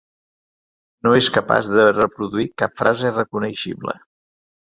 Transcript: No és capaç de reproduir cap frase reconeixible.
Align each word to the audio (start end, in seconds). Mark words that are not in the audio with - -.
No 1.07 1.11
és 1.17 1.29
capaç 1.35 1.69
de 1.73 1.85
reproduir 1.91 2.47
cap 2.63 2.75
frase 2.81 3.13
reconeixible. 3.19 3.97